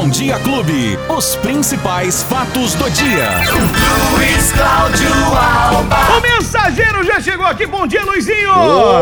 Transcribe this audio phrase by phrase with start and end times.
[0.00, 0.98] Bom Dia Clube.
[1.14, 3.28] Os principais fatos do dia.
[4.14, 6.16] Luiz Cláudio Alba.
[6.16, 7.66] O mensageiro já chegou aqui.
[7.66, 8.50] Bom dia, Luizinho.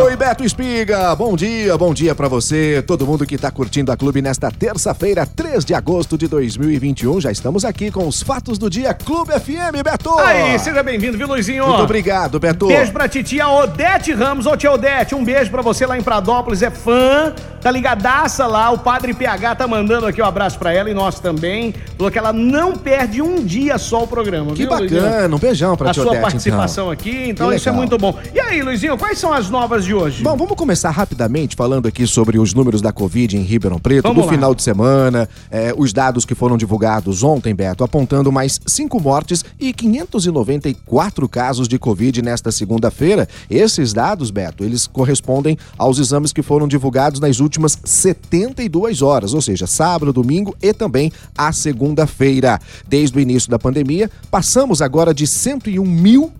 [0.03, 1.15] Oi, Beto Espiga.
[1.15, 2.83] Bom dia, bom dia pra você.
[2.85, 7.21] Todo mundo que tá curtindo a clube nesta terça-feira, 3 de agosto de 2021.
[7.21, 10.19] Já estamos aqui com os fatos do dia Clube FM, Beto.
[10.19, 11.65] Aí, seja bem-vindo, viu, Luizinho?
[11.65, 12.67] Muito obrigado, Beto.
[12.67, 14.47] Beijo pra titia Odete Ramos.
[14.47, 16.61] Ô, tia Odete, um beijo pra você lá em Pradópolis.
[16.61, 18.69] É fã, tá ligadaça lá.
[18.71, 21.75] O Padre PH tá mandando aqui um abraço pra ela e nós também.
[21.97, 25.03] Falou que ela não perde um dia só o programa, Que viu, Luizinho?
[25.03, 27.97] bacana, um beijão pra A tia sua Odete, participação aqui, então Que isso é muito
[27.99, 28.17] bom.
[28.35, 30.23] E aí, Luizinho, quais são as novas de hoje?
[30.23, 34.23] Bom, vamos começar rapidamente falando aqui sobre os números da Covid em Ribeirão Preto, Vamos
[34.23, 34.33] do lá.
[34.33, 39.45] final de semana, eh, os dados que foram divulgados ontem, Beto, apontando mais cinco mortes
[39.59, 43.29] e 594 casos de Covid nesta segunda-feira.
[43.51, 49.41] Esses dados, Beto, eles correspondem aos exames que foram divulgados nas últimas 72 horas, ou
[49.41, 52.59] seja, sábado, domingo e também a segunda-feira.
[52.89, 56.33] Desde o início da pandemia, passamos agora de 101 mil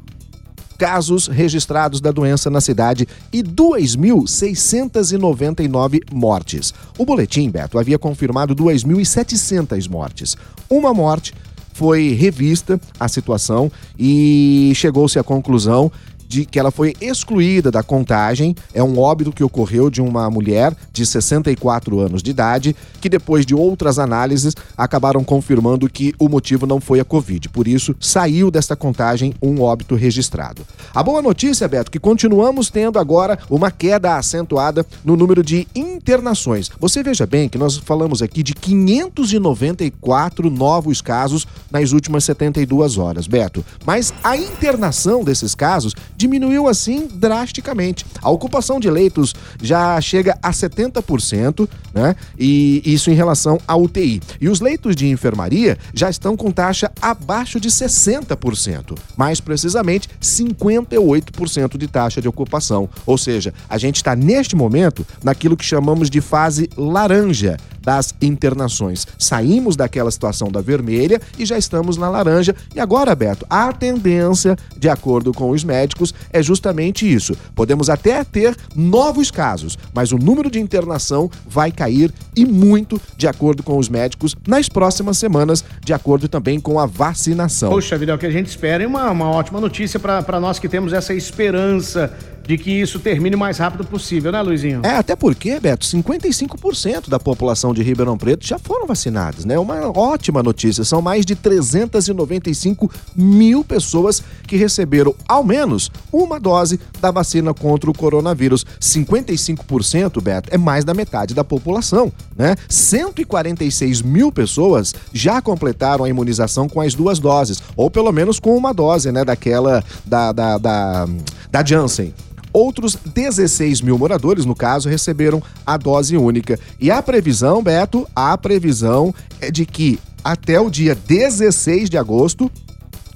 [0.79, 6.73] casos registrados da doença na cidade e 2.699 mortes.
[6.97, 10.37] O boletim, Beto, havia confirmado 2.700 mortes.
[10.71, 11.35] Uma morte
[11.73, 15.93] foi revista a situação e chegou-se à conclusão
[16.29, 18.55] de que ela foi excluída da contagem.
[18.75, 23.47] É um óbito que ocorreu de uma mulher de 64 anos de idade, que depois
[23.47, 27.49] de outras análises acabaram confirmando que o motivo não foi a Covid.
[27.49, 30.67] Por isso, saiu desta contagem um óbito registrado.
[30.95, 36.71] A boa notícia, Beto, que continuamos tendo agora uma queda acentuada no número de internações.
[36.79, 43.27] Você veja bem que nós falamos aqui de 594 novos casos nas últimas 72 horas,
[43.27, 43.65] Beto.
[43.87, 48.05] Mas a internação desses casos diminuiu assim drasticamente.
[48.21, 52.17] A ocupação de leitos já chega a 70%, né?
[52.37, 54.21] E isso em relação à UTI.
[54.41, 61.79] E os leitos de enfermaria já estão com taxa abaixo de 60%, mais precisamente 58%
[61.79, 62.89] de taxa de ocupação.
[63.07, 69.07] Ou seja, a gente está neste momento naquilo que chamamos de fase laranja das internações.
[69.19, 72.55] Saímos daquela situação da vermelha e já estamos na laranja.
[72.75, 77.37] E agora, Beto, a tendência, de acordo com os médicos, é justamente isso.
[77.55, 83.27] Podemos até ter novos casos, mas o número de internação vai cair e muito, de
[83.27, 87.71] acordo com os médicos, nas próximas semanas, de acordo também com a vacinação.
[87.71, 90.59] Poxa vida, é o que a gente espera e uma, uma ótima notícia para nós
[90.59, 92.13] que temos essa esperança
[92.49, 94.81] de que isso termine o mais rápido possível, né, Luizinho?
[94.83, 99.59] É, até porque, Beto, 55% da população de Ribeirão Preto já foram vacinados, né?
[99.59, 100.83] Uma ótima notícia.
[100.83, 107.91] São mais de 395 mil pessoas que receberam ao menos uma dose da vacina contra
[107.91, 108.65] o coronavírus.
[108.81, 112.57] 55%, Beto, é mais da metade da população, né?
[112.67, 118.57] 146 mil pessoas já completaram a imunização com as duas doses, ou pelo menos com
[118.57, 119.23] uma dose, né?
[119.23, 121.09] Daquela da, da, da,
[121.51, 122.15] da Janssen.
[122.53, 126.59] Outros 16 mil moradores, no caso, receberam a dose única.
[126.81, 132.51] E a previsão, Beto, a previsão é de que até o dia 16 de agosto.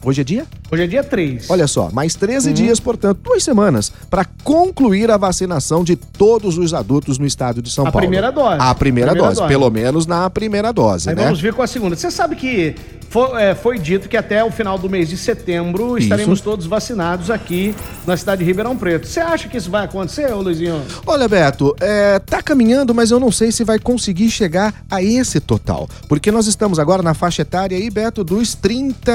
[0.05, 0.47] Hoje é dia?
[0.71, 1.49] Hoje é dia 3.
[1.49, 2.55] Olha só, mais 13 Uhum.
[2.55, 7.71] dias, portanto, duas semanas, para concluir a vacinação de todos os adultos no estado de
[7.71, 8.03] São A Paulo.
[8.07, 8.57] primeira dose.
[8.59, 9.49] A primeira, Primeira dose, dose.
[9.49, 11.25] pelo menos na primeira dose, Aí né?
[11.25, 11.95] vamos ver com a segunda.
[11.95, 12.75] Você sabe que
[13.11, 16.05] foi, é, foi dito que até o final do mês de setembro Isso.
[16.05, 17.73] estaremos todos vacinados aqui
[18.07, 19.07] na cidade de Ribeirão Preto.
[19.07, 20.83] Você acha que isso vai acontecer, ô Luizinho?
[21.07, 25.39] Olha, Beto, é, tá caminhando, mas eu não sei se vai conseguir chegar a esse
[25.39, 25.89] total.
[26.09, 29.13] Porque nós estamos agora na faixa etária aí, Beto, dos 30.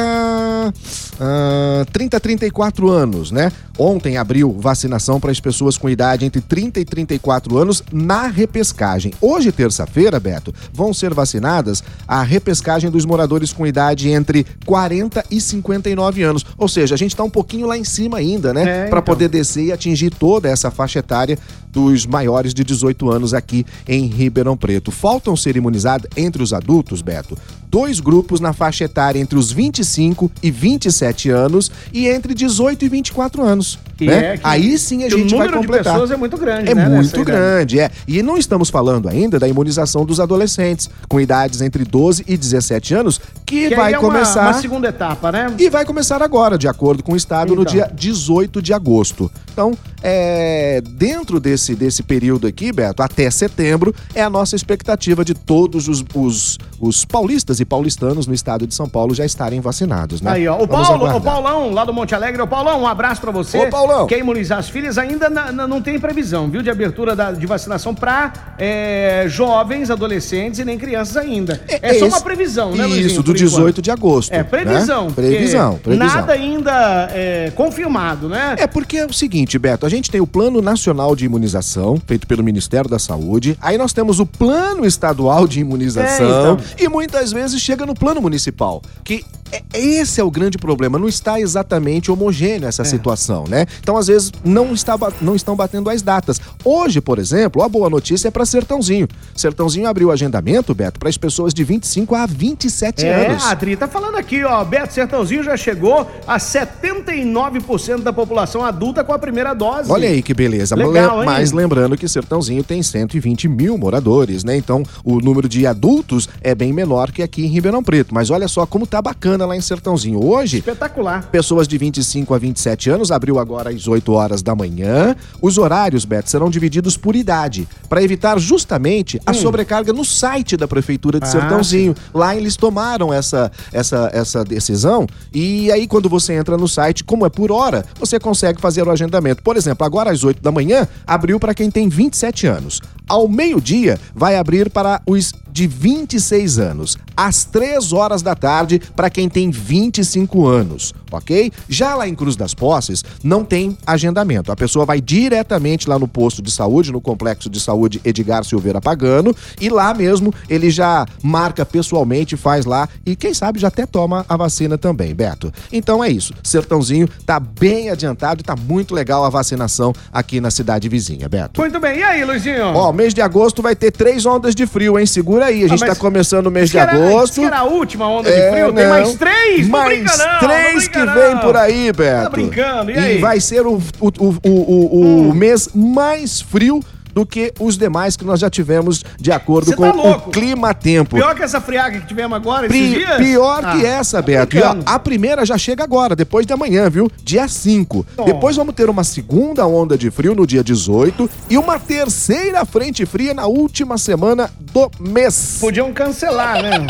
[1.20, 3.52] Ah, 30 a 34 anos, né?
[3.78, 9.14] Ontem abriu vacinação para as pessoas com idade entre 30 e 34 anos na repescagem.
[9.22, 15.40] Hoje, terça-feira, Beto, vão ser vacinadas a repescagem dos moradores com idade entre 40 e
[15.40, 16.46] 59 anos.
[16.58, 18.62] Ou seja, a gente tá um pouquinho lá em cima ainda, né?
[18.62, 19.14] É, Para então.
[19.14, 21.38] poder descer e atingir toda essa faixa etária
[21.72, 24.90] dos maiores de 18 anos aqui em Ribeirão Preto.
[24.90, 27.38] Faltam ser imunizados entre os adultos, Beto,
[27.70, 32.90] dois grupos na faixa etária entre os 25 e 27 anos e entre 18 e
[32.90, 33.80] 24 anos.
[34.00, 34.34] Né?
[34.34, 35.94] é que- Aí sim a gente o vai número de completar.
[35.94, 37.90] pessoas é muito grande, É né, nessa muito grande, é.
[38.08, 42.94] E não estamos falando ainda da imunização dos adolescentes, com idades entre 12 e 17
[42.94, 44.42] anos, que, Que vai é uma- começar.
[44.52, 45.52] uma segunda etapa, né?
[45.58, 47.74] E vai começar agora, de acordo com o Estado, no Então.
[47.74, 49.32] dia 18 de agosto.
[49.52, 55.26] Então, é, dentro desse desse, desse período aqui, Beto, até setembro, é a nossa expectativa
[55.26, 59.60] de todos os, os, os paulistas e paulistanos no estado de São Paulo já estarem
[59.60, 60.32] vacinados, né?
[60.32, 60.57] Aí, ó.
[60.64, 61.22] O Vamos Paulo, o.
[61.22, 62.42] Paulão, lá do Monte Alegre.
[62.42, 63.58] Ô, Paulão, um abraço pra você.
[63.60, 64.08] Ô, Paulão.
[64.08, 67.46] Quer imunizar as filhas ainda na- na- não tem previsão, viu, de abertura da- de
[67.46, 71.62] vacinação pra é, jovens, adolescentes e nem crianças ainda.
[71.68, 73.08] É, só esse- uma previsão, né, Luizinho?
[73.08, 73.50] Isso, do por enquanto?
[73.50, 74.32] 18 de agosto.
[74.34, 75.08] É, previsão.
[75.08, 75.14] né?
[75.16, 76.08] Previsão, previsão.
[76.08, 78.56] Nada ainda é, confirmado, né?
[78.58, 82.26] É porque é o seguinte, Beto, a gente tem o Plano Nacional de Imunização, feito
[82.28, 86.58] pelo Ministério da Saúde, aí nós temos o Plano Estadual de Imunização É, então.
[86.80, 89.37] e muitas vezes chega no Plano Municipal, que é-
[89.74, 92.70] esse é o grande problema, não está exatamente homogêneo É.
[92.70, 93.66] essa situação, né?
[93.80, 96.40] Então, às vezes, não, está, não estão batendo as datas.
[96.64, 99.08] Hoje, por exemplo, a boa notícia é para Sertãozinho.
[99.36, 103.44] Sertãozinho abriu o agendamento, Beto, para as pessoas de 25 a 27 É, anos.
[103.46, 104.64] a Adri tá falando aqui, ó.
[104.64, 109.92] Beto Sertãozinho já chegou a 79% da população adulta com a primeira dose.
[109.92, 110.76] Olha aí que beleza.
[110.76, 111.26] Legal, Le- hein?
[111.26, 114.56] Mas lembrando que Sertãozinho tem 120 mil moradores, né?
[114.58, 118.14] Então o número de adultos é bem menor que aqui em Ribeirão Preto.
[118.14, 120.24] Mas olha só como tá bacana lá em Sertãozinho.
[120.24, 121.30] Hoje, Espetacular.
[121.32, 125.16] Pessoas de 25 a 27 anos abriu agora às 8 horas da manhã.
[125.42, 130.68] Os horários, Beto, serão divididos por idade, para evitar justamente a sobrecarga no site da
[130.68, 131.30] Prefeitura de Hum.
[131.30, 131.96] Ah, Sertãozinho.
[132.14, 137.26] Lá eles tomaram essa, essa, essa decisão e aí quando você entra no site, como
[137.26, 139.44] é por hora, você consegue fazer o agendamento.
[139.44, 142.82] Por exemplo, agora às 8 da manhã, abriu para quem tem 27 anos.
[143.08, 146.98] Ao meio-dia, vai abrir para os de 26 anos.
[147.16, 151.52] Às 3 horas da tarde, para quem tem 25 anos, ok?
[151.68, 154.52] Já lá em Cruz das Posses, não tem agendamento.
[154.52, 158.80] A pessoa vai diretamente lá no posto de saúde, no complexo de saúde Edgar Silveira
[158.80, 163.88] Pagano, e lá mesmo ele já marca pessoalmente, faz lá e quem sabe já até
[163.88, 165.52] toma a vacina também, Beto.
[165.72, 166.36] Então é isso.
[166.44, 171.60] Sertãozinho tá bem adiantado e tá muito legal a vacinação aqui na cidade vizinha, Beto.
[171.60, 171.98] Muito bem.
[171.98, 172.76] E aí, Luizinho?
[172.76, 175.06] Ó, mês de agosto vai ter três ondas de frio, hein?
[175.06, 175.64] Segura aí.
[175.64, 177.42] A gente Ah, tá começando o mês de era- agosto.
[177.44, 178.74] era a última onda É, de frio.
[178.74, 178.90] Tem não.
[178.90, 179.62] mais três?
[179.62, 181.14] Não Mais brinca não, não três brinca que não.
[181.14, 182.24] vem por aí, Beto.
[182.24, 183.18] Tá brincando, e aí?
[183.18, 183.22] Hum.
[183.22, 186.82] vai ser o, o, o, o, o- o mês mais frio
[187.18, 191.16] do que os demais que nós já tivemos de acordo Cê com tá o clima-tempo.
[191.16, 193.18] Pior que essa friaga que tivemos agora, esses Pi- dias?
[193.18, 194.56] pior Ah, que essa, tá Beto.
[194.56, 194.84] E, ó, brincando.
[194.92, 197.10] a primeira já chega agora, depois de amanhã, viu?
[197.24, 198.06] Dia 5.
[198.16, 198.32] Nossa.
[198.32, 203.04] Depois vamos ter uma segunda onda de frio no dia 18 e uma terceira frente
[203.04, 205.58] fria na última semana do mês.
[205.60, 206.86] Podiam cancelar, né?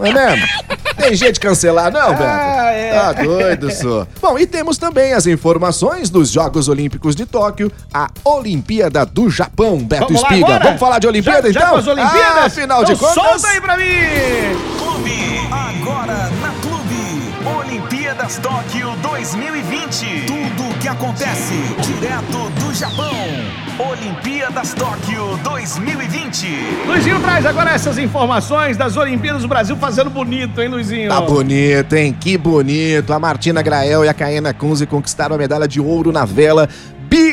[0.00, 0.46] É mesmo?
[0.98, 2.22] Tem jeito de cancelar, não, Beto?
[2.24, 2.92] Ah, é.
[2.92, 4.06] Tá doido, só.
[4.20, 9.78] Bom, e temos também as informações dos Jogos Olímpicos de Tóquio, a Olimpíada do Japão,
[9.78, 10.46] Beto Vamos Espiga.
[10.46, 10.64] agora?
[10.64, 11.62] Vamos falar de Olimpíada, já, então?
[11.62, 12.36] Já com as Olimpíadas?
[12.42, 13.24] Ah, afinal de Então contas...
[13.42, 13.84] solta aí pra mim!
[14.78, 15.48] Clube.
[15.50, 16.47] Agora na.
[17.68, 20.24] Olimpíadas Tóquio 2020.
[20.26, 23.12] Tudo o que acontece direto do Japão.
[23.78, 26.46] Olimpíadas Tóquio 2020.
[26.86, 31.10] Luizinho traz agora essas informações das Olimpíadas do Brasil fazendo bonito, hein, Luizinho?
[31.10, 32.16] Tá bonito, hein?
[32.18, 33.12] Que bonito.
[33.12, 36.70] A Martina Grael e a Caena Kunze conquistaram a medalha de ouro na vela.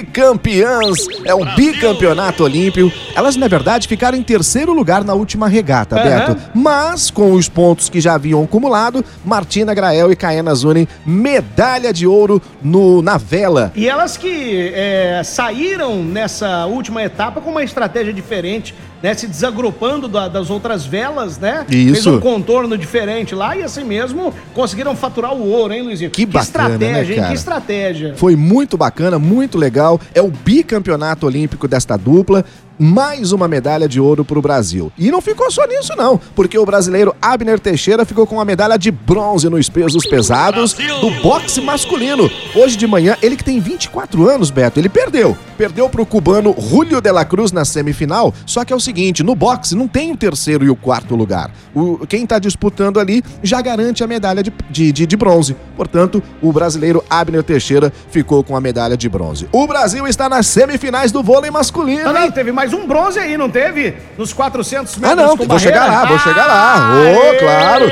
[0.06, 1.08] Bicampeãs!
[1.24, 2.92] É o bicampeonato olímpico.
[3.16, 6.04] Elas, na verdade, ficaram em terceiro lugar na última regata, Aham.
[6.04, 6.42] Beto.
[6.54, 12.06] Mas, com os pontos que já haviam acumulado, Martina Grael e Caena Zunen, medalha de
[12.06, 13.72] ouro no, na vela.
[13.76, 18.74] E elas que é, saíram nessa última etapa com uma estratégia diferente,
[19.06, 19.14] né?
[19.14, 21.64] Se desagrupando da- das outras velas, né?
[21.70, 21.94] Isso.
[21.94, 26.10] Fez um contorno diferente lá e assim mesmo conseguiram faturar o ouro, hein, Luizinho?
[26.10, 27.20] Que bacana, né, estratégia, hein?
[27.20, 27.28] cara?
[27.30, 28.14] Que estratégia.
[28.18, 30.00] Foi muito bacana, muito legal.
[30.14, 32.44] É o bicampeonato olímpico desta dupla.
[32.78, 34.92] Mais uma medalha de ouro para o Brasil.
[34.98, 38.78] E não ficou só nisso, não, porque o brasileiro Abner Teixeira ficou com a medalha
[38.78, 42.30] de bronze nos pesos pesados do boxe masculino.
[42.56, 45.38] Hoje de manhã, ele que tem 24 anos, Beto, ele perdeu.
[45.58, 48.34] Perdeu para o cubano Julio de la Cruz na semifinal.
[48.46, 51.52] Só que é o seguinte: no boxe não tem o terceiro e o quarto lugar.
[51.74, 55.56] O, quem está disputando ali já garante a medalha de, de, de- de bronze.
[55.78, 59.48] Portanto, o brasileiro Abner Teixeira ficou com a medalha de bronze.
[59.52, 62.04] O Brasil está nas semifinais do vôlei masculino.
[62.06, 62.32] Não, não, hein?
[62.32, 63.96] teve mais um bronze aí, não teve?
[64.18, 66.02] Nos 400 metros Ah, não, vou chegar barreira?
[66.02, 66.94] lá, vou chegar lá.
[66.96, 67.38] Ô, Aê!
[67.38, 67.86] claro.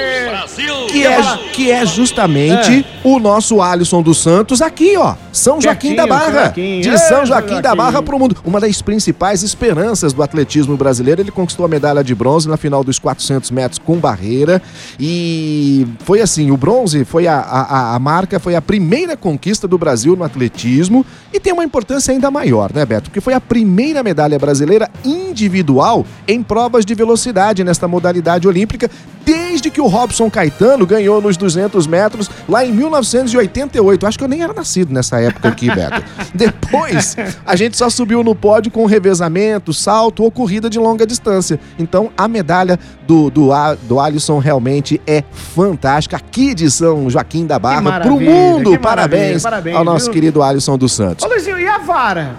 [0.88, 5.15] Que é, que é justamente o nosso Alisson dos Santos aqui, ó.
[5.31, 6.43] São Joaquim da Pertinho, São Barra.
[6.45, 6.81] Joaquim.
[6.81, 7.75] De É, São São Joaquim da.
[7.75, 8.38] Barra pro mundo.
[8.45, 11.21] Uma das principais esperanças do atletismo brasileiro.
[11.21, 14.62] Ele conquistou a medalha de bronze na final dos 400 metros com barreira.
[15.00, 19.77] E foi assim: o bronze foi a, a, a marca, foi a primeira conquista do
[19.77, 21.05] Brasil no atletismo.
[21.31, 23.09] E tem uma importância ainda maior, né, Beto?
[23.09, 28.89] Porque foi a primeira medalha brasileira individual em provas de velocidade nesta modalidade olímpica,
[29.25, 34.07] desde que o Robson Caetano ganhou nos 200 metros lá em 1988.
[34.07, 36.03] Acho que eu nem era nascido nessa época aqui, Beto.
[36.33, 41.59] Depois, a gente só subiu no pódio com revezamento, salto ou corrida de longa distância.
[41.77, 43.49] Então, a medalha do, do,
[43.83, 46.17] do Alisson realmente é fantástica.
[46.17, 48.77] Aqui de São Joaquim da Barra, pro mundo.
[48.79, 50.13] Parabéns, parabéns, ao nosso viu?
[50.13, 51.23] querido Alisson dos Santos.
[51.23, 52.35] Ô, Luizinho, e a vara?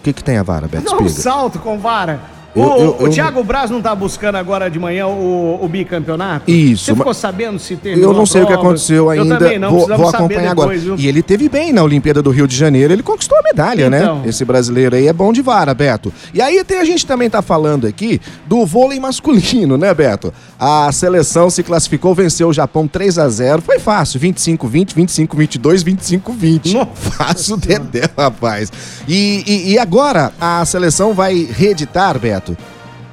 [0.00, 0.84] O que, que tem a vara, Beto?
[0.84, 2.33] Não, um salto com vara.
[2.54, 6.50] O, eu, eu, o Thiago Braz não tá buscando agora de manhã o, o bicampeonato?
[6.50, 6.84] Isso.
[6.84, 8.54] Você ficou sabendo se teve Eu não sei prova?
[8.54, 9.34] o que aconteceu ainda.
[9.34, 10.76] Eu também não, vou, vou acompanhar agora.
[10.76, 10.94] Viu?
[10.96, 14.02] E ele teve bem na Olimpíada do Rio de Janeiro, ele conquistou a medalha, né?
[14.02, 14.20] então.
[14.20, 14.28] né?
[14.28, 16.12] Esse brasileiro aí é bom de vara, Beto.
[16.32, 20.32] E aí tem, a gente também tá falando aqui do vôlei masculino, né, Beto?
[20.58, 26.88] A seleção se classificou, venceu o Japão 3 a 0 Foi fácil, 25-20, 25-22, 25-20.
[26.94, 28.72] Fácil Dedé, rapaz.
[29.08, 32.43] E, e, e agora a seleção vai reeditar, Beto,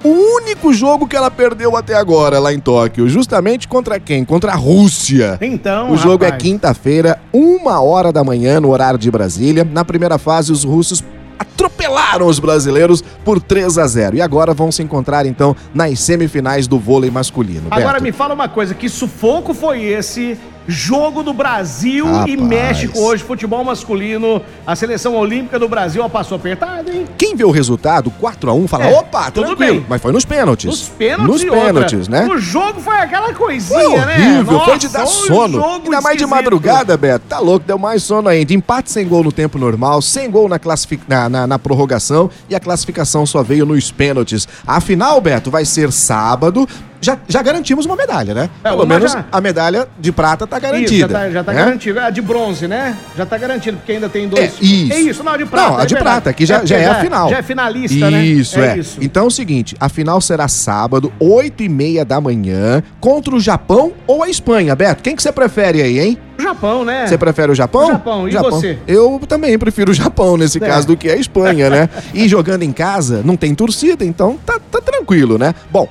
[0.03, 3.07] o único jogo que ela perdeu até agora lá em Tóquio.
[3.07, 4.25] Justamente contra quem?
[4.25, 5.37] Contra a Rússia.
[5.41, 5.91] Então.
[5.91, 6.43] O jogo é rapaz.
[6.43, 9.63] é quinta-feira, uma hora da manhã, no horário de Brasília.
[9.63, 11.03] Na primeira fase, os russos
[11.37, 16.67] atropelaram os brasileiros por 3 a 0 e agora vão se encontrar então nas semifinais
[16.67, 17.67] do vôlei masculino.
[17.71, 18.03] Agora Beto.
[18.03, 20.37] me fala uma coisa, que sufoco foi esse
[20.67, 22.27] Jogo do Brasil Rapaz.
[22.27, 24.41] e México hoje, futebol masculino.
[24.65, 27.05] A seleção olímpica do Brasil passou apertada, hein?
[27.17, 29.73] Quem vê o resultado, 4x1, fala: é, opa, tudo tranquilo.
[29.79, 29.85] bem.
[29.89, 30.65] Mas foi nos pênaltis.
[30.65, 32.27] Nos pênaltis, nos pênaltis, né?
[32.27, 34.43] O jogo foi aquela coisinha, foi horrível, né?
[34.43, 35.63] Nossa, foi de dar sono.
[35.63, 36.03] Ainda esquisito.
[36.03, 37.25] mais de madrugada, Beto.
[37.27, 38.53] Tá louco, deu mais sono ainda.
[38.53, 41.01] Empate sem gol no tempo normal, sem gol na, classific...
[41.07, 44.47] na, na, na prorrogação e a classificação só veio nos pênaltis.
[44.65, 46.67] A final, Beto, vai ser sábado
[47.01, 48.49] já, já garantimos uma medalha, né?
[48.63, 49.25] É, Pelo menos já...
[49.31, 50.91] a medalha de prata tá garantida.
[50.93, 51.65] Isso, já tá, já tá né?
[51.65, 52.05] garantida.
[52.05, 52.95] A de bronze, né?
[53.17, 54.43] Já tá garantido, porque ainda tem dois.
[54.43, 54.93] É, isso.
[54.93, 55.69] É isso, não, a de prata.
[55.69, 57.29] Não, a é de prata, que já é, já é a final.
[57.29, 58.23] Já é finalista, né?
[58.23, 58.67] Isso, é.
[58.67, 58.77] é.
[58.77, 58.99] Isso.
[59.01, 63.39] Então é o seguinte, a final será sábado, 8 e meia da manhã, contra o
[63.39, 64.75] Japão ou a Espanha.
[64.75, 66.17] Beto, quem que você prefere aí, hein?
[66.37, 67.07] O Japão, né?
[67.07, 67.85] Você prefere o Japão?
[67.85, 68.51] O Japão, e Japão.
[68.51, 68.77] você?
[68.87, 70.67] Eu também prefiro o Japão nesse é.
[70.67, 71.89] caso do que a Espanha, né?
[72.13, 75.53] e jogando em casa, não tem torcida, então tá, tá tranquilo, né?
[75.71, 75.87] Bom,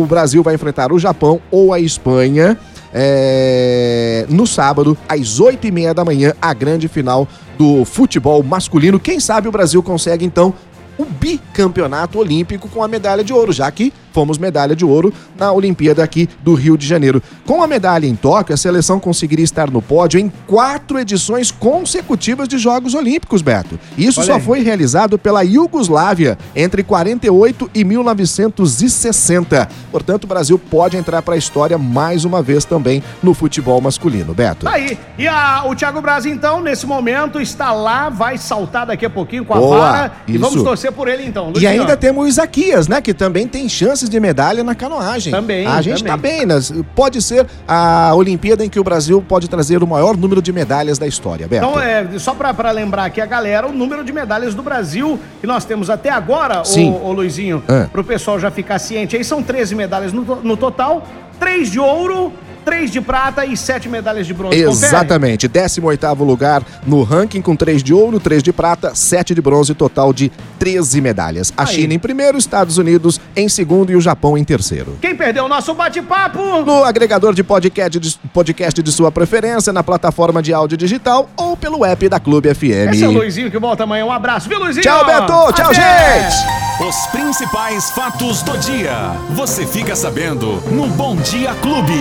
[0.00, 2.58] o Brasil vai enfrentar o Japão ou a Espanha.
[2.96, 7.26] É, no sábado, às oito e meia da manhã, a grande final
[7.58, 9.00] do futebol masculino.
[9.00, 10.54] Quem sabe o Brasil consegue, então,
[10.96, 15.52] o bicampeonato olímpico com a medalha de ouro, já que fomos medalha de ouro na
[15.52, 17.20] Olimpíada aqui do Rio de Janeiro.
[17.44, 22.46] Com a medalha em Tóquio, a seleção conseguiria estar no pódio em quatro edições consecutivas
[22.48, 23.78] de Jogos Olímpicos, Beto.
[23.98, 24.40] Isso Olha só aí.
[24.40, 29.68] foi realizado pela Iugoslávia entre 48 e 1960.
[29.90, 34.32] Portanto, o Brasil pode entrar para a história mais uma vez também no futebol masculino,
[34.32, 34.68] Beto.
[34.68, 39.10] Aí, e a, o Thiago Braz, então, nesse momento, está lá, vai saltar daqui a
[39.10, 40.36] pouquinho com a Boa, vara isso.
[40.36, 41.50] e vamos torcer por ele, então.
[41.50, 41.76] Luciano.
[41.76, 45.32] E ainda temos o Isaquias, né, que também tem chances chances de medalha na canoagem.
[45.32, 45.66] Também.
[45.66, 46.12] A gente também.
[46.12, 46.54] tá bem, né?
[46.94, 50.98] Pode ser a Olimpíada em que o Brasil pode trazer o maior número de medalhas
[50.98, 51.66] da história, Beto.
[51.66, 55.46] Então, é, só para lembrar aqui a galera, o número de medalhas do Brasil que
[55.46, 56.90] nós temos até agora, Sim.
[56.90, 57.84] O, o Luizinho, é.
[57.84, 61.06] pro pessoal já ficar ciente, aí são 13 medalhas no, no total,
[61.38, 62.32] 3 de ouro,
[62.64, 64.56] três de prata e sete medalhas de bronze.
[64.56, 65.46] Exatamente.
[65.48, 70.12] 18 lugar no ranking com três de ouro, três de prata, sete de bronze, total
[70.12, 71.52] de 13 medalhas.
[71.56, 71.68] A Aí.
[71.68, 74.96] China em primeiro, Estados Unidos em segundo e o Japão em terceiro.
[75.00, 76.62] Quem perdeu o nosso bate-papo?
[76.64, 81.56] No agregador de podcast, de podcast de sua preferência, na plataforma de áudio digital ou
[81.56, 82.92] pelo app da Clube FM.
[82.92, 84.06] Esse é o Luizinho que volta amanhã.
[84.06, 84.82] Um abraço, viu, Luizinho?
[84.82, 85.52] Tchau, Beto.
[85.52, 86.30] Tchau, Até.
[86.30, 86.64] gente.
[86.88, 89.12] Os principais fatos do dia.
[89.30, 91.92] Você fica sabendo no Bom Dia Clube.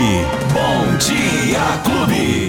[0.54, 2.44] Bom Dia Clube.